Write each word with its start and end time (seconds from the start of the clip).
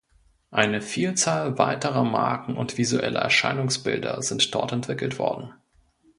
Eine 0.49 0.81
Vielzahl 0.81 1.59
weiterer 1.59 2.03
Marken 2.03 2.57
und 2.57 2.79
visueller 2.79 3.19
Erscheinungsbilder 3.19 4.23
sind 4.23 4.55
dort 4.55 4.71
entwickelt 4.71 5.19
worden. 5.19 5.53